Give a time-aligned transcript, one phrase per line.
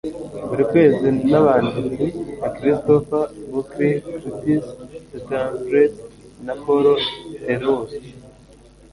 [0.47, 2.05] buri kwezi nabanditsi
[2.37, 4.65] nka Christopher Buckley Curtis
[5.09, 5.93] Sittenfeld
[6.45, 6.85] na Paul
[7.43, 7.85] Theroux